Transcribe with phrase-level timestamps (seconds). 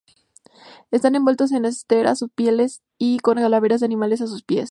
[0.89, 4.59] Están envueltos en esteras o pieles y con calaveras de animales a sus pies.